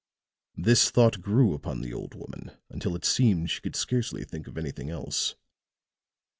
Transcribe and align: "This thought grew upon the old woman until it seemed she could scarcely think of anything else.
"This 0.57 0.89
thought 0.89 1.21
grew 1.21 1.53
upon 1.53 1.81
the 1.81 1.93
old 1.93 2.15
woman 2.15 2.53
until 2.71 2.95
it 2.95 3.05
seemed 3.05 3.51
she 3.51 3.61
could 3.61 3.75
scarcely 3.75 4.23
think 4.25 4.47
of 4.47 4.57
anything 4.57 4.89
else. 4.89 5.35